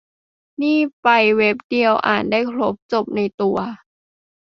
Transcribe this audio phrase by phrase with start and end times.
[0.61, 1.07] นี่ไป
[1.37, 3.57] เว็บเดียว อ่านได้ครบ จบในตัว